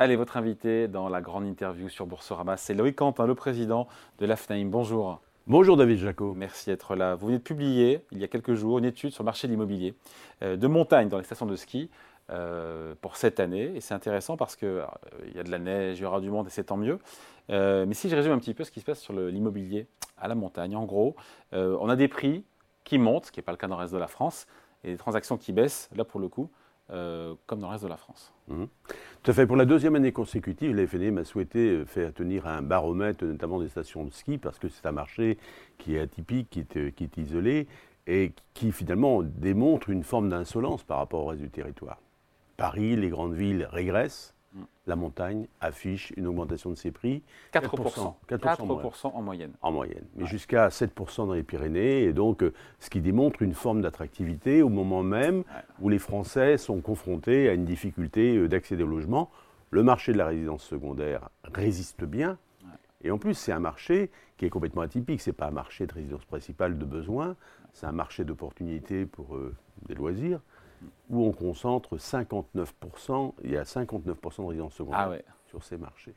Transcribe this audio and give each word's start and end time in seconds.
Allez, 0.00 0.14
votre 0.14 0.36
invité 0.36 0.86
dans 0.86 1.08
la 1.08 1.20
grande 1.20 1.44
interview 1.44 1.88
sur 1.88 2.06
Boursorama, 2.06 2.56
c'est 2.56 2.72
Loïc 2.72 2.94
Quentin, 2.94 3.26
le 3.26 3.34
président 3.34 3.88
de 4.20 4.26
l'AFNAIM. 4.26 4.66
Bonjour. 4.70 5.20
Bonjour 5.48 5.76
David 5.76 5.98
Jaco. 5.98 6.34
Merci 6.34 6.70
d'être 6.70 6.94
là. 6.94 7.16
Vous 7.16 7.26
venez 7.26 7.38
de 7.38 7.42
publier, 7.42 8.04
il 8.12 8.18
y 8.18 8.22
a 8.22 8.28
quelques 8.28 8.54
jours, 8.54 8.78
une 8.78 8.84
étude 8.84 9.10
sur 9.10 9.24
le 9.24 9.26
marché 9.26 9.48
de 9.48 9.52
l'immobilier 9.52 9.96
euh, 10.44 10.56
de 10.56 10.66
montagne 10.68 11.08
dans 11.08 11.18
les 11.18 11.24
stations 11.24 11.46
de 11.46 11.56
ski 11.56 11.90
euh, 12.30 12.94
pour 13.00 13.16
cette 13.16 13.40
année. 13.40 13.72
Et 13.74 13.80
c'est 13.80 13.92
intéressant 13.92 14.36
parce 14.36 14.54
qu'il 14.54 14.68
euh, 14.68 14.86
y 15.34 15.40
a 15.40 15.42
de 15.42 15.50
la 15.50 15.58
neige, 15.58 15.98
il 15.98 16.02
y 16.02 16.04
aura 16.04 16.20
du 16.20 16.30
monde 16.30 16.46
et 16.46 16.50
c'est 16.50 16.62
tant 16.62 16.76
mieux. 16.76 17.00
mais 17.48 17.94
si 17.94 18.08
je 18.08 18.14
résume 18.14 18.30
un 18.30 18.38
petit 18.38 18.54
peu 18.54 18.62
ce 18.62 18.70
qui 18.70 18.78
se 18.78 18.84
passe 18.84 19.00
sur 19.00 19.12
l'immobilier 19.14 19.88
à 20.16 20.28
la 20.28 20.36
montagne, 20.36 20.76
en 20.76 20.84
gros, 20.84 21.16
on 21.50 21.88
a 21.88 21.96
des 21.96 22.06
prix 22.06 22.44
qui 22.84 22.98
montent, 22.98 23.26
ce 23.26 23.32
qui 23.32 23.40
n'est 23.40 23.44
pas 23.44 23.50
le 23.50 23.58
cas 23.58 23.66
dans 23.66 23.74
le 23.74 23.80
reste 23.80 23.94
de 23.94 23.98
la 23.98 24.06
France, 24.06 24.46
et 24.84 24.92
des 24.92 24.96
transactions 24.96 25.36
qui 25.36 25.50
baissent, 25.50 25.90
là 25.96 26.04
pour 26.04 26.20
le 26.20 26.28
coup. 26.28 26.52
Euh, 26.90 27.34
comme 27.46 27.60
dans 27.60 27.66
le 27.66 27.72
reste 27.72 27.84
de 27.84 27.88
la 27.90 27.98
France. 27.98 28.32
Mhm. 28.48 28.66
Tout 29.22 29.30
à 29.30 29.34
fait. 29.34 29.46
Pour 29.46 29.56
la 29.56 29.66
deuxième 29.66 29.94
année 29.94 30.10
consécutive, 30.10 30.74
la 30.74 30.86
FNM 30.86 31.18
a 31.18 31.24
souhaité 31.24 31.68
euh, 31.68 31.84
faire 31.84 32.14
tenir 32.14 32.46
un 32.46 32.62
baromètre, 32.62 33.24
notamment 33.24 33.60
des 33.60 33.68
stations 33.68 34.04
de 34.04 34.10
ski, 34.10 34.38
parce 34.38 34.58
que 34.58 34.68
c'est 34.68 34.86
un 34.86 34.92
marché 34.92 35.36
qui 35.76 35.96
est 35.96 36.00
atypique, 36.00 36.58
euh, 36.76 36.90
qui 36.90 37.04
est 37.04 37.16
isolé, 37.18 37.66
et 38.06 38.32
qui 38.54 38.72
finalement 38.72 39.22
démontre 39.22 39.90
une 39.90 40.02
forme 40.02 40.30
d'insolence 40.30 40.82
par 40.82 40.96
rapport 40.96 41.24
au 41.24 41.26
reste 41.26 41.42
du 41.42 41.50
territoire. 41.50 41.98
Paris, 42.56 42.96
les 42.96 43.10
grandes 43.10 43.34
villes 43.34 43.68
régressent, 43.70 44.34
la 44.86 44.96
montagne 44.96 45.46
affiche 45.60 46.12
une 46.16 46.26
augmentation 46.26 46.70
de 46.70 46.74
ses 46.74 46.90
prix. 46.90 47.22
4%. 47.52 48.14
4%, 48.28 49.06
en 49.14 49.22
moyenne. 49.22 49.52
En 49.60 49.70
moyenne. 49.70 50.04
Mais 50.16 50.26
jusqu'à 50.26 50.68
7% 50.68 51.26
dans 51.26 51.34
les 51.34 51.42
Pyrénées. 51.42 52.04
Et 52.04 52.12
donc, 52.12 52.42
euh, 52.42 52.52
ce 52.78 52.88
qui 52.88 53.00
démontre 53.00 53.42
une 53.42 53.54
forme 53.54 53.82
d'attractivité 53.82 54.62
au 54.62 54.68
moment 54.68 55.02
même 55.02 55.44
où 55.80 55.88
les 55.88 55.98
Français 55.98 56.56
sont 56.56 56.80
confrontés 56.80 57.48
à 57.48 57.52
une 57.52 57.64
difficulté 57.64 58.36
euh, 58.36 58.48
d'accéder 58.48 58.82
au 58.82 58.88
logement. 58.88 59.30
Le 59.70 59.82
marché 59.82 60.12
de 60.12 60.18
la 60.18 60.26
résidence 60.26 60.64
secondaire 60.64 61.28
résiste 61.44 62.04
bien. 62.04 62.38
Et 63.02 63.10
en 63.10 63.18
plus, 63.18 63.34
c'est 63.34 63.52
un 63.52 63.60
marché 63.60 64.10
qui 64.38 64.46
est 64.46 64.50
complètement 64.50 64.82
atypique. 64.82 65.20
Ce 65.20 65.30
n'est 65.30 65.34
pas 65.34 65.48
un 65.48 65.52
marché 65.52 65.86
de 65.86 65.92
résidence 65.92 66.24
principale 66.24 66.78
de 66.78 66.84
besoin. 66.84 67.36
C'est 67.74 67.86
un 67.86 67.92
marché 67.92 68.24
d'opportunités 68.24 69.04
pour 69.04 69.36
euh, 69.36 69.54
des 69.86 69.94
loisirs 69.94 70.40
où 71.10 71.24
on 71.24 71.32
concentre 71.32 71.96
59%, 71.96 73.32
il 73.44 73.52
y 73.52 73.56
a 73.56 73.62
59% 73.62 74.42
de 74.42 74.48
résidences 74.48 74.74
secondaires 74.74 75.22
ah 75.26 75.32
sur 75.46 75.64
ces 75.64 75.76
marchés. 75.76 76.14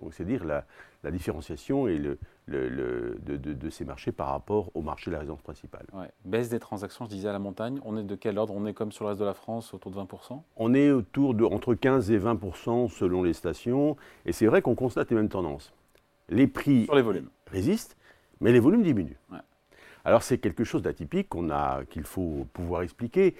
Donc 0.00 0.14
c'est 0.14 0.24
dire 0.24 0.44
la, 0.44 0.64
différenciation 1.10 1.86
et 1.88 1.98
le, 1.98 2.18
de, 2.48 3.70
ces 3.70 3.84
marchés 3.84 4.12
par 4.12 4.28
rapport 4.28 4.70
au 4.74 4.82
marché 4.82 5.10
de 5.10 5.12
la 5.12 5.20
résidence 5.20 5.42
principale. 5.42 5.86
Baisse 6.24 6.48
des 6.48 6.58
transactions, 6.58 7.04
je 7.04 7.10
disais, 7.10 7.28
à 7.28 7.32
la 7.32 7.38
montagne. 7.38 7.80
On 7.84 7.96
est 7.96 8.02
de 8.02 8.14
quel 8.14 8.38
ordre? 8.38 8.54
On 8.54 8.66
est 8.66 8.74
comme 8.74 8.92
sur 8.92 9.04
le 9.04 9.10
reste 9.10 9.20
de 9.20 9.26
la 9.26 9.34
France, 9.34 9.74
autour 9.74 9.92
de 9.92 9.96
20% 9.96 10.40
On 10.56 10.74
est 10.74 10.90
autour 10.90 11.34
de 11.34 11.44
entre 11.44 11.74
15 11.74 12.10
et 12.10 12.18
20% 12.18 12.88
selon 12.88 13.22
les 13.22 13.32
stations. 13.32 13.96
Et 14.26 14.32
c'est 14.32 14.46
vrai 14.46 14.62
qu'on 14.62 14.74
constate 14.74 15.10
les 15.10 15.16
mêmes 15.16 15.28
tendances. 15.28 15.72
Les 16.28 16.46
prix 16.46 16.84
sur 16.84 16.94
les 16.94 17.02
volumes. 17.02 17.28
résistent, 17.46 17.96
mais 18.40 18.52
les 18.52 18.60
volumes 18.60 18.82
diminuent. 18.82 19.18
Alors 20.04 20.22
c'est 20.22 20.38
quelque 20.38 20.64
chose 20.64 20.82
d'atypique 20.82 21.28
qu'il 21.90 22.04
faut 22.04 22.46
pouvoir 22.52 22.82
expliquer. 22.82 23.34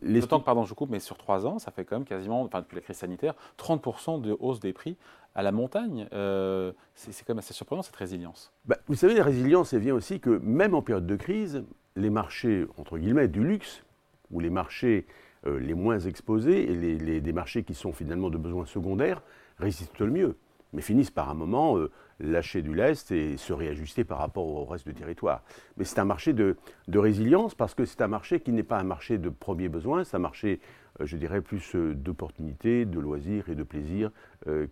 D'autant 0.00 0.40
que, 0.40 0.44
pardon, 0.44 0.64
je 0.64 0.74
coupe, 0.74 0.90
mais 0.90 1.00
sur 1.00 1.18
trois 1.18 1.46
ans, 1.46 1.58
ça 1.58 1.70
fait 1.70 1.84
quand 1.84 1.96
même 1.96 2.06
quasiment, 2.06 2.42
enfin 2.42 2.60
depuis 2.60 2.76
la 2.76 2.82
crise 2.82 2.96
sanitaire, 2.96 3.34
30% 3.58 4.20
de 4.20 4.36
hausse 4.40 4.60
des 4.60 4.72
prix 4.72 4.96
à 5.34 5.42
la 5.42 5.52
montagne. 5.52 6.08
Euh, 6.12 6.72
c'est 6.94 7.12
quand 7.26 7.34
même 7.34 7.38
assez 7.38 7.54
surprenant 7.54 7.82
cette 7.82 7.96
résilience. 7.96 8.52
Bah, 8.64 8.78
vous 8.86 8.94
savez, 8.94 9.14
la 9.14 9.24
résilience, 9.24 9.72
elle 9.72 9.80
vient 9.80 9.94
aussi 9.94 10.20
que 10.20 10.30
même 10.42 10.74
en 10.74 10.82
période 10.82 11.06
de 11.06 11.16
crise, 11.16 11.64
les 11.96 12.10
marchés, 12.10 12.66
entre 12.78 12.98
guillemets, 12.98 13.28
du 13.28 13.44
luxe, 13.44 13.84
ou 14.30 14.40
les 14.40 14.50
marchés 14.50 15.06
euh, 15.46 15.58
les 15.58 15.74
moins 15.74 15.98
exposés, 15.98 16.70
et 16.70 16.74
les, 16.74 17.20
des 17.20 17.32
marchés 17.32 17.64
qui 17.64 17.74
sont 17.74 17.92
finalement 17.92 18.30
de 18.30 18.38
besoins 18.38 18.66
secondaires, 18.66 19.22
résistent 19.58 19.98
le 19.98 20.10
mieux 20.10 20.36
mais 20.72 20.82
finissent 20.82 21.10
par 21.10 21.28
un 21.28 21.34
moment 21.34 21.78
euh, 21.78 21.90
lâcher 22.22 22.62
du 22.62 22.74
lest 22.74 23.10
et 23.10 23.36
se 23.36 23.52
réajuster 23.52 24.04
par 24.04 24.18
rapport 24.18 24.46
au 24.46 24.64
reste 24.64 24.86
du 24.86 24.94
territoire. 24.94 25.42
Mais 25.76 25.84
c'est 25.84 25.98
un 25.98 26.04
marché 26.04 26.32
de, 26.32 26.56
résilience 26.94 27.54
parce 27.54 27.74
que 27.74 27.84
c'est 27.84 28.00
un 28.00 28.08
marché 28.08 28.40
qui 28.40 28.52
n'est 28.52 28.62
pas 28.62 28.78
un 28.78 28.84
marché 28.84 29.18
de 29.18 29.28
premier 29.28 29.68
besoin, 29.68 30.04
c'est 30.04 30.16
un 30.16 30.20
marché, 30.20 30.60
euh, 31.00 31.06
je 31.06 31.16
dirais, 31.16 31.40
plus 31.40 31.74
euh, 31.74 31.94
d'opportunités, 31.94 32.84
de 32.84 33.00
loisirs 33.00 33.48
et 33.48 33.54
de 33.54 33.62
plaisirs 33.62 34.10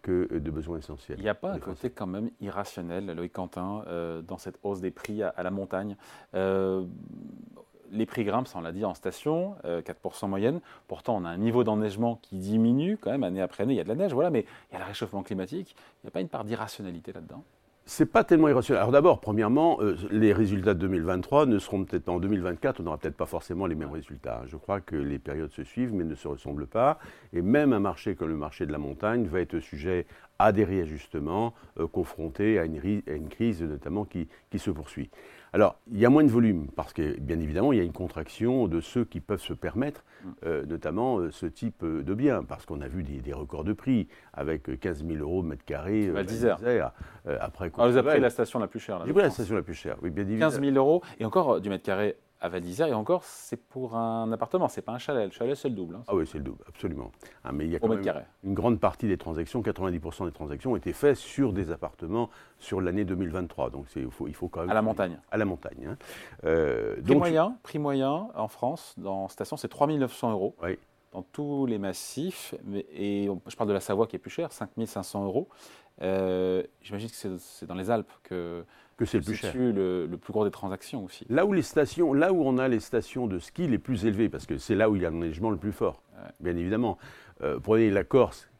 que 0.02 0.26
de 0.36 0.50
besoins 0.50 0.78
essentiels. 0.78 1.16
Il 1.20 1.22
n'y 1.22 1.28
a 1.28 1.34
pas 1.36 1.52
un 1.52 1.60
côté 1.60 1.90
quand 1.90 2.08
même 2.08 2.28
irrationnel, 2.40 3.06
Loïc 3.06 3.32
Quentin, 3.32 3.84
dans 4.26 4.36
cette 4.36 4.58
hausse 4.64 4.80
des 4.80 4.90
prix 4.90 5.22
à, 5.22 5.32
la 5.44 5.52
montagne 5.52 5.96
les 8.00 8.06
prix 8.06 8.24
grimpent, 8.24 8.48
ça 8.48 8.58
on 8.58 8.62
l'a 8.62 8.72
dit, 8.72 8.84
en 8.84 8.94
station, 8.94 9.54
4% 9.64 10.28
moyenne. 10.28 10.60
Pourtant, 10.88 11.16
on 11.16 11.24
a 11.24 11.28
un 11.28 11.36
niveau 11.36 11.64
d'enneigement 11.64 12.18
qui 12.22 12.36
diminue 12.36 12.96
quand 12.96 13.10
même 13.10 13.24
année 13.24 13.40
après 13.40 13.62
année. 13.62 13.74
Il 13.74 13.76
y 13.76 13.80
a 13.80 13.84
de 13.84 13.88
la 13.88 13.94
neige, 13.94 14.12
voilà, 14.12 14.30
mais 14.30 14.44
il 14.70 14.74
y 14.74 14.76
a 14.76 14.80
le 14.80 14.86
réchauffement 14.86 15.22
climatique. 15.22 15.76
Il 16.02 16.06
n'y 16.06 16.08
a 16.08 16.10
pas 16.10 16.20
une 16.20 16.28
part 16.28 16.44
d'irrationalité 16.44 17.12
là-dedans? 17.12 17.44
C'est 17.92 18.06
pas 18.06 18.22
tellement 18.22 18.48
irrationnel. 18.48 18.80
Alors 18.80 18.92
d'abord, 18.92 19.20
premièrement, 19.20 19.78
euh, 19.80 19.96
les 20.12 20.32
résultats 20.32 20.74
de 20.74 20.78
2023 20.78 21.46
ne 21.46 21.58
seront 21.58 21.84
peut-être 21.84 22.04
pas 22.04 22.12
en 22.12 22.20
2024, 22.20 22.78
on 22.78 22.82
n'aura 22.84 22.98
peut-être 22.98 23.16
pas 23.16 23.26
forcément 23.26 23.66
les 23.66 23.74
mêmes 23.74 23.90
résultats. 23.90 24.42
Je 24.46 24.56
crois 24.56 24.80
que 24.80 24.94
les 24.94 25.18
périodes 25.18 25.50
se 25.50 25.64
suivent 25.64 25.92
mais 25.92 26.04
ne 26.04 26.14
se 26.14 26.28
ressemblent 26.28 26.68
pas. 26.68 27.00
Et 27.32 27.42
même 27.42 27.72
un 27.72 27.80
marché 27.80 28.14
comme 28.14 28.28
le 28.28 28.36
marché 28.36 28.64
de 28.64 28.70
la 28.70 28.78
montagne 28.78 29.26
va 29.26 29.40
être 29.40 29.58
sujet 29.58 30.06
à 30.38 30.52
des 30.52 30.64
réajustements, 30.64 31.52
euh, 31.80 31.88
confronté 31.88 32.60
à 32.60 32.64
une, 32.64 33.28
crise 33.28 33.60
notamment 33.62 34.04
qui 34.04 34.28
se 34.56 34.70
poursuit. 34.70 35.10
Alors, 35.52 35.76
il 35.90 35.98
y 35.98 36.06
a 36.06 36.10
moins 36.10 36.22
de 36.22 36.30
volume, 36.30 36.68
parce 36.76 36.92
que, 36.92 37.18
bien 37.18 37.40
évidemment, 37.40 37.72
il 37.72 37.78
y 37.78 37.80
a 37.80 37.84
une 37.84 37.92
contraction 37.92 38.68
de 38.68 38.80
ceux 38.80 39.04
qui 39.04 39.20
peuvent 39.20 39.40
se 39.40 39.52
permettre, 39.52 40.04
mm. 40.04 40.28
euh, 40.46 40.66
notamment 40.66 41.18
euh, 41.18 41.30
ce 41.32 41.46
type 41.46 41.82
euh, 41.82 42.02
de 42.02 42.14
biens, 42.14 42.44
parce 42.44 42.66
qu'on 42.66 42.80
a 42.80 42.88
vu 42.88 43.02
des, 43.02 43.32
records 43.32 43.64
de 43.64 43.72
prix, 43.72 44.08
avec 44.32 44.78
15 44.78 45.04
000 45.04 45.18
euros 45.18 45.42
mètre 45.42 45.64
carré. 45.64 46.08
Val 46.08 46.24
d'Isère. 46.24 46.58
après, 47.40 47.70
Alors, 47.74 47.90
vous 47.90 47.96
avez 47.96 48.10
pris 48.10 48.20
la 48.20 48.30
station 48.30 48.58
la 48.60 48.68
plus 48.68 48.80
chère. 48.80 49.04
J'ai 49.04 49.12
pris 49.12 49.22
la 49.22 49.30
station 49.30 49.54
la 49.56 49.62
plus 49.62 49.74
chère, 49.74 49.96
oui, 50.02 50.10
bien 50.10 50.24
évidemment. 50.24 50.50
15 50.52 50.60
000 50.60 50.76
euros, 50.76 51.02
et 51.18 51.24
encore 51.24 51.60
du 51.60 51.68
mètre 51.68 51.84
carré 51.84 52.16
à 52.40 52.48
Val 52.48 52.62
d'Isère, 52.62 52.88
et 52.88 52.94
encore, 52.94 53.22
c'est 53.24 53.56
pour 53.56 53.96
un 53.96 54.32
appartement, 54.32 54.68
c'est 54.68 54.82
pas 54.82 54.92
un 54.92 54.98
chalet. 54.98 55.26
Le 55.26 55.32
chalet, 55.32 55.54
c'est 55.54 55.68
le 55.68 55.74
double. 55.74 55.96
Hein. 55.96 56.04
ah 56.08 56.14
oui, 56.14 56.26
c'est 56.26 56.38
le 56.38 56.44
double, 56.44 56.64
absolument. 56.66 57.12
Ah, 57.44 57.52
mais 57.52 57.66
il 57.66 57.72
y 57.72 57.76
a 57.76 57.78
quand 57.78 57.88
même 57.88 58.02
une 58.44 58.54
grande 58.54 58.80
partie 58.80 59.06
des 59.08 59.18
transactions, 59.18 59.60
90% 59.60 60.24
des 60.24 60.32
transactions, 60.32 60.72
ont 60.72 60.76
été 60.76 60.92
faites 60.92 61.16
sur 61.16 61.52
des 61.52 61.70
appartements 61.70 62.30
sur 62.58 62.80
l'année 62.80 63.04
2023. 63.04 63.70
Donc 63.70 63.86
il 63.94 64.10
faut, 64.10 64.26
il 64.28 64.34
faut 64.34 64.48
quand 64.48 64.60
même. 64.60 64.70
À 64.70 64.74
la 64.74 64.82
montagne. 64.82 65.18
À 65.30 65.36
la 65.36 65.44
montagne. 65.44 65.86
Hein. 65.86 65.96
Euh, 66.44 66.96
prix, 67.02 67.16
moyen, 67.16 67.56
prix 67.62 67.78
moyen 67.78 68.28
en 68.34 68.48
France, 68.48 68.94
dans 68.96 69.28
station, 69.28 69.56
c'est 69.56 69.68
3 69.68 69.88
900 69.88 70.32
euros. 70.32 70.56
Oui. 70.62 70.78
Dans 71.12 71.22
tous 71.22 71.66
les 71.66 71.78
massifs, 71.78 72.54
et 72.92 73.28
je 73.48 73.56
parle 73.56 73.68
de 73.68 73.74
la 73.74 73.80
Savoie 73.80 74.06
qui 74.06 74.14
est 74.16 74.20
plus 74.20 74.30
chère, 74.30 74.52
5 74.52 74.70
500 74.86 75.24
euros. 75.24 75.48
Euh, 76.02 76.62
j'imagine 76.82 77.10
que 77.10 77.36
c'est 77.38 77.66
dans 77.66 77.74
les 77.74 77.90
Alpes 77.90 78.10
que 78.22 78.64
que 78.96 79.06
c'est 79.06 79.18
le 79.18 79.24
plus 79.24 79.34
cher. 79.34 79.54
Le, 79.56 80.06
le, 80.06 80.16
plus 80.18 80.32
gros 80.32 80.44
des 80.44 80.50
transactions 80.50 81.04
aussi. 81.04 81.24
Là 81.30 81.46
où 81.46 81.54
les 81.54 81.62
stations, 81.62 82.12
là 82.12 82.34
où 82.34 82.42
on 82.44 82.58
a 82.58 82.68
les 82.68 82.80
stations 82.80 83.26
de 83.26 83.38
ski 83.38 83.66
les 83.66 83.78
plus 83.78 84.04
élevées, 84.04 84.28
parce 84.28 84.44
que 84.44 84.58
c'est 84.58 84.74
là 84.74 84.90
où 84.90 84.96
il 84.96 85.02
y 85.02 85.06
a 85.06 85.10
l'enneigement 85.10 85.50
le 85.50 85.56
plus 85.56 85.72
fort, 85.72 86.02
bien 86.38 86.54
évidemment. 86.54 86.98
Euh, 87.42 87.58
prenez 87.58 87.90
la 87.90 88.04
Corse, 88.04 88.50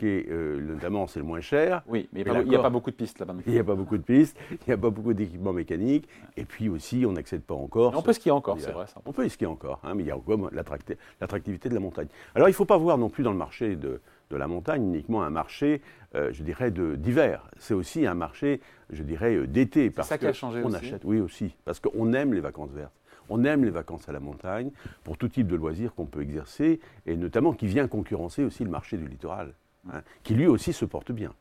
qui 0.00 0.06
est 0.06 0.26
euh, 0.30 0.58
notamment 0.60 1.06
c'est 1.06 1.20
le 1.20 1.26
moins 1.26 1.42
cher. 1.42 1.82
Oui, 1.86 2.08
mais 2.12 2.22
il 2.22 2.48
n'y 2.48 2.56
a, 2.56 2.62
pas 2.62 2.70
beaucoup 2.70 2.90
de 2.90 2.96
pistes 2.96 3.18
là-bas. 3.18 3.34
Il 3.46 3.52
n'y 3.52 3.58
a 3.58 3.64
pas 3.64 3.74
beaucoup 3.74 3.98
de 3.98 4.02
pistes, 4.02 4.38
il 4.50 4.58
n'y 4.66 4.72
a 4.72 4.78
pas 4.78 4.88
beaucoup 4.88 5.12
d'équipements 5.12 5.52
mécaniques, 5.52 6.08
et 6.38 6.44
puis 6.46 6.70
aussi 6.70 7.04
on 7.06 7.12
n'accède 7.12 7.42
pas 7.42 7.54
encore. 7.54 7.92
On 7.94 8.00
peut 8.00 8.14
skier 8.14 8.30
encore, 8.30 8.58
c'est 8.58 8.72
vrai. 8.72 8.86
Ça. 8.86 9.02
On 9.04 9.12
peut 9.12 9.28
skier 9.28 9.46
encore, 9.46 9.78
hein, 9.84 9.92
mais 9.94 10.04
il 10.04 10.06
y 10.06 10.10
a 10.10 10.16
encore 10.16 10.50
l'attractivité 10.52 11.68
de 11.68 11.74
la 11.74 11.80
montagne. 11.80 12.08
Alors 12.34 12.48
il 12.48 12.52
ne 12.52 12.56
faut 12.56 12.64
pas 12.64 12.78
voir 12.78 12.96
non 12.96 13.10
plus 13.10 13.22
dans 13.22 13.32
le 13.32 13.38
marché 13.38 13.76
de, 13.76 14.00
de 14.30 14.36
la 14.36 14.48
montagne 14.48 14.84
uniquement 14.84 15.22
un 15.22 15.30
marché, 15.30 15.82
euh, 16.14 16.32
je 16.32 16.42
dirais, 16.42 16.70
d'hiver. 16.70 17.50
C'est 17.58 17.74
aussi 17.74 18.06
un 18.06 18.14
marché, 18.14 18.62
je 18.88 19.02
dirais, 19.02 19.34
euh, 19.34 19.46
d'été. 19.46 19.92
C'est 19.94 20.02
ça 20.02 20.18
qui 20.18 20.26
a 20.26 20.32
changé 20.32 20.62
on 20.64 20.72
achète, 20.72 21.04
oui 21.04 21.20
aussi, 21.20 21.54
parce 21.66 21.78
qu'on 21.78 22.12
aime 22.14 22.32
les 22.32 22.40
vacances 22.40 22.70
vertes. 22.70 22.94
On 23.28 23.44
aime 23.44 23.64
les 23.64 23.70
vacances 23.70 24.08
à 24.08 24.12
la 24.12 24.20
montagne 24.20 24.70
pour 25.04 25.16
tout 25.16 25.28
type 25.28 25.46
de 25.46 25.56
loisirs 25.56 25.94
qu'on 25.94 26.06
peut 26.06 26.22
exercer 26.22 26.80
et 27.06 27.16
notamment 27.16 27.52
qui 27.52 27.66
vient 27.66 27.86
concurrencer 27.86 28.42
aussi 28.42 28.64
le 28.64 28.70
marché 28.70 28.96
du 28.96 29.06
littoral, 29.06 29.54
hein, 29.92 30.02
qui 30.22 30.34
lui 30.34 30.46
aussi 30.46 30.72
se 30.72 30.84
porte 30.84 31.12
bien. 31.12 31.32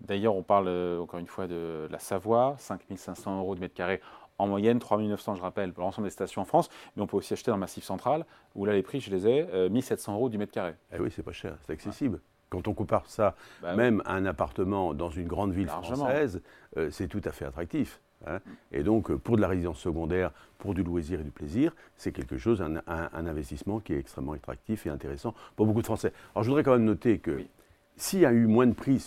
D'ailleurs, 0.00 0.36
on 0.36 0.42
parle 0.42 0.68
euh, 0.68 1.00
encore 1.00 1.18
une 1.18 1.26
fois 1.26 1.46
de 1.46 1.88
la 1.90 1.98
Savoie, 1.98 2.54
5500 2.58 3.40
euros 3.40 3.54
de 3.54 3.60
mètre 3.60 3.74
carré 3.74 4.00
en 4.38 4.46
moyenne, 4.46 4.78
3900 4.78 5.34
je 5.34 5.42
rappelle, 5.42 5.72
pour 5.72 5.82
l'ensemble 5.82 6.06
des 6.06 6.12
stations 6.12 6.42
en 6.42 6.44
France, 6.44 6.68
mais 6.94 7.02
on 7.02 7.08
peut 7.08 7.16
aussi 7.16 7.32
acheter 7.32 7.50
dans 7.50 7.56
le 7.56 7.60
Massif 7.60 7.82
Central, 7.82 8.24
où 8.54 8.64
là 8.64 8.72
les 8.72 8.82
prix, 8.82 9.00
je 9.00 9.10
les 9.10 9.26
ai, 9.26 9.68
1700 9.68 10.12
euh, 10.12 10.14
euros 10.14 10.28
du 10.28 10.38
mètre 10.38 10.52
carré. 10.52 10.74
Eh 10.94 11.00
oui, 11.00 11.10
c'est 11.10 11.24
pas 11.24 11.32
cher, 11.32 11.56
c'est 11.66 11.72
accessible. 11.72 12.20
Quand 12.48 12.66
on 12.68 12.72
compare 12.72 13.04
ça 13.06 13.34
bah 13.60 13.74
même 13.74 14.00
à 14.06 14.14
un 14.14 14.24
appartement 14.24 14.94
dans 14.94 15.10
une 15.10 15.26
grande 15.26 15.52
ville 15.52 15.68
française, 15.68 16.40
euh, 16.76 16.88
c'est 16.90 17.08
tout 17.08 17.20
à 17.24 17.32
fait 17.32 17.44
attractif. 17.44 18.00
Hein. 18.26 18.38
Et 18.72 18.82
donc, 18.82 19.12
pour 19.14 19.36
de 19.36 19.40
la 19.40 19.48
résidence 19.48 19.78
secondaire, 19.78 20.30
pour 20.58 20.72
du 20.72 20.82
loisir 20.82 21.20
et 21.20 21.24
du 21.24 21.30
plaisir, 21.30 21.74
c'est 21.96 22.12
quelque 22.12 22.38
chose, 22.38 22.62
un, 22.62 22.80
investissement 23.12 23.80
qui 23.80 23.92
est 23.92 23.98
extrêmement 23.98 24.32
attractif 24.32 24.86
et 24.86 24.90
intéressant 24.90 25.34
pour 25.56 25.66
beaucoup 25.66 25.82
de 25.82 25.86
Français. 25.86 26.12
Alors, 26.34 26.44
je 26.44 26.48
voudrais 26.48 26.62
quand 26.62 26.72
même 26.72 26.84
noter 26.84 27.18
que 27.18 27.44
s'il 27.98 28.20
y 28.20 28.26
a 28.26 28.32
eu 28.32 28.46
moins 28.46 28.66
d'emprise 28.66 29.02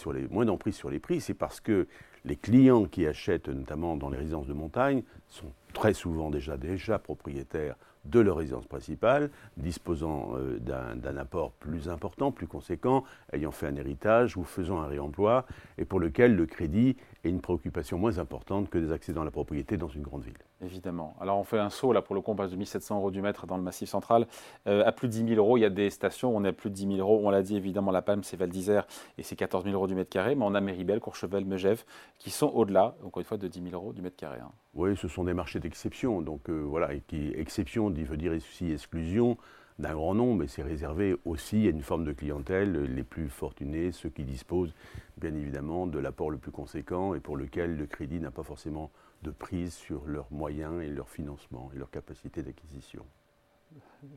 sur 0.75 0.89
les 0.89 0.99
prix, 0.99 1.21
c'est 1.21 1.33
parce 1.33 1.59
que 1.59 1.88
les 2.25 2.35
clients 2.35 2.85
qui 2.85 3.07
achètent, 3.07 3.49
notamment 3.49 3.97
dans 3.97 4.09
les 4.09 4.17
résidences 4.17 4.47
de 4.47 4.53
montagne, 4.53 5.03
sont 5.27 5.51
très 5.73 5.93
souvent 5.93 6.29
déjà, 6.29 6.57
déjà 6.57 6.99
propriétaires 6.99 7.75
de 8.05 8.19
leur 8.19 8.38
résidence 8.38 8.65
principale, 8.65 9.29
disposant 9.57 10.31
euh, 10.35 10.59
d'un 10.59 11.17
apport 11.17 11.51
plus 11.51 11.88
important, 11.88 12.31
plus 12.31 12.47
conséquent, 12.47 13.03
ayant 13.31 13.51
fait 13.51 13.67
un 13.67 13.75
héritage 13.75 14.38
ou 14.38 14.43
faisant 14.43 14.81
un 14.81 14.88
réemploi, 14.88 15.45
et 15.77 15.85
pour 15.85 15.99
lequel 15.99 16.35
le 16.35 16.45
crédit 16.45 16.97
est 17.23 17.29
une 17.29 17.41
préoccupation 17.41 17.97
moins 17.97 18.17
importante 18.17 18.69
que 18.69 18.79
des 18.79 18.91
accédants 18.91 19.21
à 19.21 19.25
la 19.25 19.31
propriété 19.31 19.77
dans 19.77 19.89
une 19.89 20.01
grande 20.01 20.23
ville. 20.23 20.33
Évidemment. 20.63 21.15
Alors 21.19 21.39
on 21.39 21.43
fait 21.43 21.57
un 21.57 21.71
saut, 21.71 21.91
là 21.91 22.01
pour 22.01 22.13
le 22.13 22.21
coup 22.21 22.31
on 22.31 22.35
passe 22.35 22.51
de 22.51 22.55
1700 22.55 22.97
euros 22.97 23.09
du 23.09 23.21
mètre 23.21 23.47
dans 23.47 23.57
le 23.57 23.63
massif 23.63 23.89
central 23.89 24.27
euh, 24.67 24.85
à 24.85 24.91
plus 24.91 25.07
de 25.07 25.13
10 25.13 25.29
000 25.29 25.39
euros. 25.39 25.57
Il 25.57 25.61
y 25.61 25.65
a 25.65 25.69
des 25.69 25.89
stations 25.89 26.35
on 26.35 26.43
est 26.43 26.49
à 26.49 26.53
plus 26.53 26.69
de 26.69 26.75
10 26.75 26.95
000 26.95 26.99
euros. 26.99 27.21
On 27.23 27.31
l'a 27.31 27.41
dit 27.41 27.55
évidemment, 27.55 27.91
La 27.91 28.01
Palme 28.01 28.23
c'est 28.23 28.37
Val 28.37 28.49
d'Isère 28.49 28.85
et 29.17 29.23
c'est 29.23 29.35
14 29.35 29.63
000 29.63 29.75
euros 29.75 29.87
du 29.87 29.95
mètre 29.95 30.09
carré, 30.09 30.35
mais 30.35 30.45
on 30.45 30.53
a 30.53 30.61
Méribel, 30.61 30.99
Courchevel, 30.99 31.45
Megève 31.45 31.83
qui 32.19 32.29
sont 32.29 32.47
au-delà, 32.47 32.95
encore 33.03 33.21
une 33.21 33.25
fois, 33.25 33.37
de 33.37 33.47
10 33.47 33.63
000 33.69 33.75
euros 33.75 33.93
du 33.93 34.01
mètre 34.01 34.17
carré. 34.17 34.37
Hein. 34.39 34.51
Oui, 34.75 34.95
ce 34.95 35.07
sont 35.07 35.23
des 35.23 35.33
marchés 35.33 35.59
d'exception. 35.59 36.21
Donc 36.21 36.49
euh, 36.49 36.59
voilà, 36.59 36.93
et 36.93 37.01
qui, 37.01 37.31
exception 37.35 37.89
veut 37.89 38.17
dire 38.17 38.33
aussi 38.33 38.71
exclusion 38.71 39.37
d'un 39.79 39.93
grand 39.93 40.13
nombre, 40.13 40.41
mais 40.41 40.47
c'est 40.47 40.61
réservé 40.61 41.15
aussi 41.25 41.65
à 41.67 41.71
une 41.71 41.81
forme 41.81 42.05
de 42.05 42.13
clientèle, 42.13 42.83
les 42.83 43.03
plus 43.03 43.29
fortunés, 43.29 43.91
ceux 43.91 44.09
qui 44.09 44.23
disposent 44.23 44.73
bien 45.17 45.33
évidemment 45.33 45.87
de 45.87 45.97
l'apport 45.97 46.29
le 46.29 46.37
plus 46.37 46.51
conséquent 46.51 47.15
et 47.15 47.19
pour 47.19 47.35
lequel 47.35 47.77
le 47.77 47.87
crédit 47.87 48.19
n'a 48.19 48.31
pas 48.31 48.43
forcément 48.43 48.91
de 49.21 49.31
prise 49.31 49.73
sur 49.73 50.06
leurs 50.06 50.31
moyens 50.31 50.81
et 50.81 50.88
leur 50.88 51.09
financement 51.09 51.69
et 51.73 51.77
leur 51.77 51.89
capacité 51.89 52.44
d'acquisition. 52.44 53.06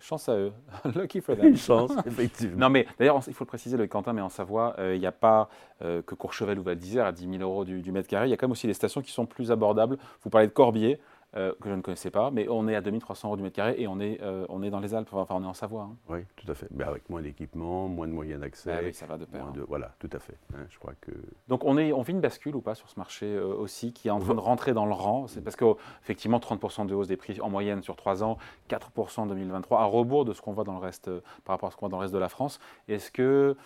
Chance 0.01 0.29
à 0.29 0.37
eux. 0.37 0.53
Lucky 0.97 1.21
for 1.21 1.37
them. 1.37 1.49
Une 1.49 1.57
chance, 1.57 1.93
effectivement. 2.07 2.59
Non, 2.59 2.71
mais 2.71 2.87
d'ailleurs, 2.99 3.21
il 3.27 3.35
faut 3.35 3.45
le 3.45 3.49
préciser, 3.49 3.77
le 3.77 3.87
Quentin, 3.87 4.13
mais 4.13 4.23
en 4.23 4.29
Savoie, 4.29 4.75
euh, 4.79 4.95
il 4.95 5.01
n'y 5.01 5.07
a 5.07 5.13
pas 5.13 5.49
euh, 5.83 6.03
que 6.03 6.15
Courchevel 6.15 6.59
ou 6.59 6.63
Val 6.63 6.77
d'Isère 6.77 7.07
à 7.07 7.13
10 7.13 7.39
000 7.39 7.43
euros 7.43 7.65
du, 7.65 7.83
du, 7.83 7.93
mètre 7.93 8.09
carré. 8.09 8.27
Il 8.27 8.31
y 8.31 8.33
a 8.33 8.37
quand 8.37 8.47
même 8.47 8.53
aussi 8.53 8.67
des 8.67 8.75
stations 8.75 9.03
qui 9.03 9.13
sont 9.13 9.27
plus 9.27 9.53
abordables. 9.53 9.99
Vous 10.23 10.31
parlez 10.31 10.47
de 10.47 10.53
Corbier. 10.53 10.99
Euh, 11.37 11.53
que 11.61 11.69
je 11.69 11.75
ne 11.75 11.81
connaissais 11.81 12.11
pas, 12.11 12.31
mais 12.31 12.47
on 12.49 12.69
est 12.69 12.77
à 12.77 12.81
2300 12.81 13.27
euros 13.27 13.37
du 13.37 13.43
mètre 13.43 13.57
carré 13.57 13.75
et 13.79 13.89
on 13.89 13.99
est, 13.99 14.21
euh, 14.23 14.47
on 14.49 14.63
est 14.63 14.71
dans 14.71 14.79
les 14.79 14.95
Alpes, 14.95 15.09
enfin 15.13 15.35
on 15.35 15.43
est 15.43 15.47
en 15.47 15.53
Savoie. 15.53 15.83
Hein. 15.83 15.97
Oui, 16.09 16.21
tout 16.37 16.49
à 16.51 16.55
fait, 16.55 16.69
mais 16.71 16.85
avec 16.85 17.11
moins 17.11 17.23
d'équipement, 17.23 17.89
moins 17.89 18.07
de 18.07 18.13
moyens 18.13 18.41
d'accès. 18.41 18.73
Ah 18.73 18.81
oui, 18.85 18.95
ça 18.95 19.07
va 19.07 19.19
de 19.19 19.25
pair. 19.25 19.45
Hein. 19.45 19.53
voilà, 19.67 19.97
tout 19.99 20.11
à 20.13 20.21
fait. 20.21 20.39
Hein, 20.55 20.65
je 20.71 20.79
crois 20.79 20.93
que... 21.01 21.11
Donc 21.49 21.65
on, 21.65 21.77
est, 21.77 21.93
on 21.93 22.03
vit 22.03 22.13
une 22.13 22.21
bascule 22.21 22.55
ou 22.55 22.61
pas 22.61 22.77
sur 22.77 22.89
ce 22.89 23.01
marché 23.01 23.27
euh, 23.27 23.47
aussi 23.47 23.93
qui 23.93 24.07
est 24.07 24.13
en 24.13 24.21
train 24.21 24.35
de 24.35 24.41
rentrer 24.41 24.75
dans 24.75 24.87
le 24.87 24.93
rang? 24.93 25.27
C'est 25.27 25.41
parce 25.41 25.57
qu'effectivement 25.57 26.39
30% 26.39 26.87
de 26.87 26.95
hausse 26.95 27.09
des 27.09 27.17
prix 27.17 27.41
en 27.41 27.51
moyenne 27.51 27.83
sur 27.83 27.97
3 27.97 28.23
ans, 28.23 28.39
4% 28.71 29.23
en 29.23 29.27
2023, 29.27 29.81
à 29.81 29.85
rebours 29.87 30.25
de 30.25 30.35
ce 30.35 30.41
qu'on 30.41 30.53
voit 30.53 30.65
dans 30.65 30.75
le 30.75 30.79
reste, 30.79 31.11
par 31.45 31.55
rapport 31.55 31.69
à 31.69 31.73
ce 31.73 31.77
qu'on 31.77 31.87
voit 31.87 31.91
dans 31.91 31.99
le 31.99 32.03
reste 32.03 32.15
de 32.15 32.19
la 32.19 32.29
France. 32.29 32.61
Est-ce 32.87 33.11
que 33.11 33.57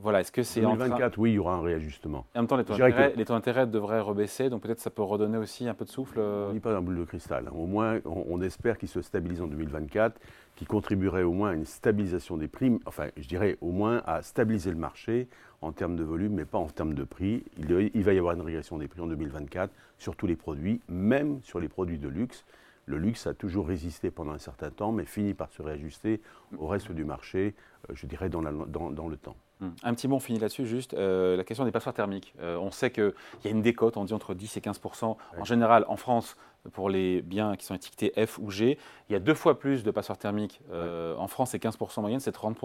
voilà, 0.00 0.20
est-ce 0.20 0.30
que 0.30 0.42
c'est 0.42 0.60
2024, 0.60 1.16
oui, 1.18 1.30
il 1.30 1.34
y 1.34 1.38
aura 1.38 1.54
un 1.54 1.62
réajustement. 1.62 2.26
en 2.34 2.40
même 2.40 2.46
temps, 2.46 2.56
les 2.56 2.64
taux 3.24 3.32
d'intérêt 3.32 3.66
devraient 3.66 4.00
rebaisser, 4.00 4.50
donc 4.50 4.62
peut-être 4.62 4.80
ça 4.80 4.90
peut 4.90 5.02
redonner 5.02 5.38
aussi 5.38 5.66
un 5.66 5.72
peu 5.72 5.86
de 5.86 5.90
souffle. 5.90 6.20
On 6.20 6.52
n'est 6.52 6.60
pas 6.60 6.72
dans 6.72 6.82
boule 6.82 6.98
de 6.98 7.04
cristal. 7.04 7.48
Hein. 7.48 7.54
Au 7.54 7.66
moins, 7.66 7.98
on, 8.04 8.40
espère 8.42 8.76
qu'il 8.76 8.88
se 8.88 9.00
stabilise 9.00 9.40
en 9.40 9.46
2024, 9.46 10.20
qu'il 10.56 10.68
contribuerait 10.68 11.22
au 11.22 11.32
moins 11.32 11.50
à 11.50 11.54
une 11.54 11.64
stabilisation 11.64 12.36
des 12.36 12.48
prix, 12.48 12.78
enfin, 12.84 13.08
je 13.16 13.26
dirais 13.26 13.56
au 13.62 13.70
moins 13.70 14.02
à 14.04 14.22
stabiliser 14.22 14.70
le 14.70 14.76
marché 14.76 15.28
en 15.62 15.72
termes 15.72 15.96
de 15.96 16.04
volume, 16.04 16.34
mais 16.34 16.44
pas 16.44 16.58
en 16.58 16.68
termes 16.68 16.94
de 16.94 17.04
prix. 17.04 17.42
Il, 17.56 17.90
il 17.94 18.04
va 18.04 18.12
y 18.12 18.18
avoir 18.18 18.34
une 18.34 18.42
régression 18.42 18.76
des 18.76 18.88
prix 18.88 19.00
en 19.00 19.06
2024 19.06 19.72
sur 19.96 20.16
tous 20.16 20.26
les 20.26 20.36
produits, 20.36 20.80
même 20.88 21.40
sur 21.42 21.60
les 21.60 21.68
produits 21.68 21.98
de 21.98 22.08
luxe. 22.08 22.44
Le 22.84 22.98
luxe 22.98 23.26
a 23.26 23.32
toujours 23.32 23.66
résisté 23.66 24.10
pendant 24.10 24.32
un 24.32 24.38
certain 24.38 24.70
temps, 24.70 24.92
mais 24.92 25.06
finit 25.06 25.34
par 25.34 25.50
se 25.50 25.62
réajuster 25.62 26.20
au 26.58 26.66
reste 26.66 26.92
du 26.92 27.04
marché, 27.04 27.54
euh, 27.88 27.94
je 27.94 28.06
dirais, 28.06 28.28
dans, 28.28 28.42
dans 28.42 29.08
le 29.08 29.16
temps. 29.16 29.36
Un 29.60 29.94
petit 29.94 30.06
mot, 30.06 30.16
on 30.16 30.20
finit 30.20 30.38
là-dessus, 30.38 30.66
juste 30.66 30.94
euh, 30.94 31.36
la 31.36 31.44
question 31.44 31.64
des 31.64 31.72
passoires 31.72 31.94
thermiques. 31.94 32.32
Euh, 32.40 32.56
on 32.58 32.70
sait 32.70 32.90
qu'il 32.90 33.12
y 33.44 33.48
a 33.48 33.50
une 33.50 33.62
décote, 33.62 33.96
on 33.96 34.04
dit 34.04 34.14
entre 34.14 34.34
10 34.34 34.56
et 34.56 34.60
15% 34.60 35.16
En 35.38 35.44
général, 35.44 35.84
en 35.88 35.96
France, 35.96 36.36
pour 36.72 36.90
les 36.90 37.22
biens 37.22 37.56
qui 37.56 37.64
sont 37.64 37.74
étiquetés 37.74 38.12
F 38.26 38.38
ou 38.38 38.50
G, 38.50 38.78
il 39.08 39.12
y 39.12 39.16
a 39.16 39.18
deux 39.18 39.34
fois 39.34 39.58
plus 39.58 39.82
de 39.82 39.90
passoires 39.90 40.18
thermiques. 40.18 40.60
Euh, 40.70 41.16
en 41.16 41.26
France, 41.26 41.50
c'est 41.50 41.58
15 41.58 41.76
en 41.96 42.00
moyenne, 42.02 42.20
c'est 42.20 42.32
30 42.32 42.58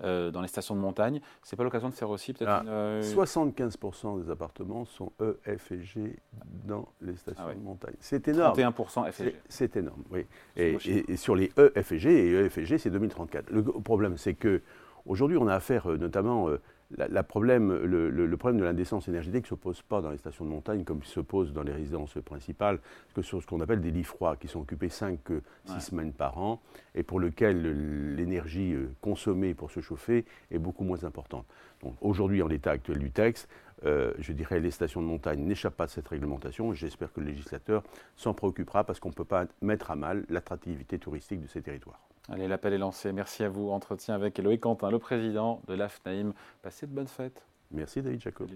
dans 0.00 0.40
les 0.40 0.48
stations 0.48 0.74
de 0.74 0.80
montagne. 0.80 1.20
C'est 1.42 1.54
pas 1.54 1.64
l'occasion 1.64 1.88
de 1.88 1.94
faire 1.94 2.10
aussi 2.10 2.32
peut-être 2.32 2.64
75 3.02 3.78
ah, 3.82 4.08
des 4.24 4.30
appartements 4.30 4.84
sont 4.84 5.12
E, 5.20 5.38
F 5.44 5.72
et 5.72 5.82
G 5.82 6.16
dans 6.64 6.88
les 7.00 7.16
stations 7.16 7.44
ah 7.48 7.54
de 7.54 7.60
montagne. 7.60 7.94
C'est 8.00 8.26
énorme. 8.28 8.54
31 8.54 9.12
F 9.12 9.20
et 9.20 9.24
G. 9.24 9.36
C'est 9.48 9.76
énorme, 9.76 10.02
oui. 10.10 10.26
Et, 10.56 10.76
et, 11.08 11.16
sur 11.16 11.36
les 11.36 11.52
E, 11.58 11.72
F 11.80 11.92
et 11.92 11.98
G, 11.98 12.10
et 12.10 12.32
E, 12.32 12.48
F 12.48 12.58
et 12.58 12.64
G, 12.64 12.78
c'est 12.78 12.90
2034. 12.90 13.50
Le 13.50 13.62
problème, 13.62 14.16
c'est 14.16 14.34
que 14.34 14.62
Aujourd'hui, 15.06 15.38
on 15.38 15.46
a 15.46 15.54
affaire 15.54 15.88
euh, 15.88 15.96
notamment 15.96 16.48
euh, 16.48 16.60
la, 16.96 17.22
problème, 17.22 17.72
le, 17.84 18.36
problème 18.36 18.60
de 18.60 18.64
l'indécence 18.64 19.08
énergétique 19.08 19.44
ne 19.44 19.48
se 19.48 19.54
pose 19.54 19.82
pas 19.82 20.00
dans 20.00 20.10
les 20.10 20.18
stations 20.18 20.44
de 20.44 20.50
montagne 20.50 20.84
comme 20.84 20.98
il 21.02 21.08
se 21.08 21.20
pose 21.20 21.52
dans 21.52 21.62
les 21.62 21.72
résidences 21.72 22.18
principales, 22.24 22.80
que 23.14 23.22
sur 23.22 23.40
ce 23.40 23.46
qu'on 23.46 23.60
appelle 23.60 23.80
des 23.80 23.90
lits 23.90 24.04
froids, 24.04 24.36
qui 24.36 24.48
sont 24.48 24.60
occupés 24.60 24.88
5-6 24.88 25.16
euh, 25.30 25.40
semaines 25.80 26.12
par 26.12 26.38
an, 26.38 26.60
et 26.94 27.02
pour 27.02 27.20
lequel 27.20 28.14
l'énergie 28.14 28.76
consommée 29.00 29.54
pour 29.54 29.70
se 29.70 29.80
chauffer 29.80 30.24
est 30.50 30.58
beaucoup 30.58 30.84
moins 30.84 31.04
importante. 31.04 31.46
Donc 31.82 31.94
aujourd'hui, 32.00 32.42
en 32.42 32.48
l'état 32.48 32.72
actuel 32.72 32.98
du 32.98 33.10
texte, 33.10 33.48
je 33.84 34.32
dirais 34.32 34.58
les 34.60 34.70
stations 34.70 35.02
de 35.02 35.06
montagne 35.06 35.40
n'échappent 35.40 35.76
pas 35.76 35.84
à 35.84 35.88
cette 35.88 36.08
réglementation, 36.08 36.72
j'espère 36.72 37.12
que 37.12 37.20
le 37.20 37.26
législateur 37.26 37.82
s'en 38.16 38.32
préoccupera 38.32 38.84
parce 38.84 39.00
qu'on 39.00 39.10
ne 39.10 39.14
peut 39.14 39.24
pas 39.24 39.46
mettre 39.60 39.90
à 39.90 39.96
mal 39.96 40.24
l'attractivité 40.30 40.98
touristique 40.98 41.42
de 41.42 41.46
ces 41.46 41.62
territoires. 41.62 42.00
Allez, 42.28 42.48
l'appel 42.48 42.72
est 42.72 42.78
lancé. 42.78 43.12
Merci 43.12 43.44
à 43.44 43.48
vous. 43.48 43.70
Entretien 43.70 44.14
avec 44.14 44.38
Loïc 44.38 44.60
Quentin, 44.60 44.90
le 44.90 44.98
président 44.98 45.62
de 45.68 45.74
l'AFNAIM. 45.74 46.32
Passez 46.62 46.86
de 46.86 46.92
bonnes 46.92 47.06
fêtes. 47.06 47.44
Merci 47.70 48.02
David 48.02 48.20
Jacob. 48.20 48.48